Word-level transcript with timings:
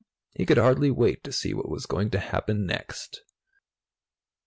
He 0.31 0.47
could 0.47 0.57
hardly 0.57 0.89
wait 0.89 1.23
to 1.25 1.31
see 1.31 1.53
what 1.53 1.69
was 1.69 1.85
going 1.85 2.09
to 2.09 2.17
happen 2.19 2.65
next. 2.65 3.21